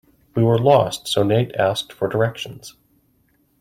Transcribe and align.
We 0.35 0.41
were 0.43 0.57
lost, 0.57 1.07
so 1.07 1.21
Nate 1.21 1.55
asked 1.57 1.93
for 1.93 2.07
directions. 2.07 2.75